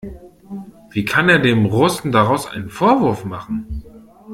Wie 0.89 1.05
kann 1.05 1.29
er 1.29 1.37
dem 1.37 1.67
Russen 1.67 2.11
daraus 2.11 2.47
einen 2.47 2.71
Vorwurf 2.71 3.23
machen? 3.23 3.83